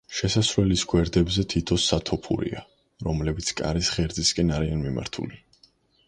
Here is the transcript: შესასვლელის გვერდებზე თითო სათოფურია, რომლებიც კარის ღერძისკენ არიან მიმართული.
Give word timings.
შესასვლელის 0.17 0.83
გვერდებზე 0.91 1.43
თითო 1.53 1.75
სათოფურია, 1.83 2.63
რომლებიც 3.07 3.51
კარის 3.59 3.91
ღერძისკენ 3.97 4.55
არიან 4.57 4.81
მიმართული. 4.87 5.39